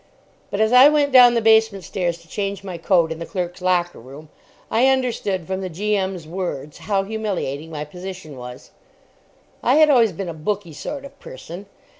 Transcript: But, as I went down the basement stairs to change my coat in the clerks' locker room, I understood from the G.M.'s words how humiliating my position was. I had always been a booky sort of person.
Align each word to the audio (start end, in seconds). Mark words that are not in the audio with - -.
But, 0.49 0.59
as 0.59 0.73
I 0.73 0.89
went 0.89 1.11
down 1.11 1.35
the 1.35 1.41
basement 1.43 1.83
stairs 1.83 2.17
to 2.23 2.27
change 2.27 2.63
my 2.63 2.79
coat 2.79 3.11
in 3.11 3.19
the 3.19 3.25
clerks' 3.27 3.61
locker 3.61 3.99
room, 3.99 4.29
I 4.71 4.87
understood 4.87 5.45
from 5.45 5.61
the 5.61 5.69
G.M.'s 5.69 6.27
words 6.27 6.79
how 6.89 7.03
humiliating 7.03 7.69
my 7.69 7.85
position 7.85 8.35
was. 8.35 8.71
I 9.61 9.75
had 9.75 9.91
always 9.91 10.11
been 10.11 10.27
a 10.29 10.33
booky 10.33 10.73
sort 10.73 11.05
of 11.05 11.19
person. 11.19 11.67